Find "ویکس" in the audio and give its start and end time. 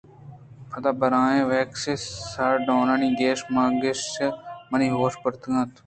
1.49-1.83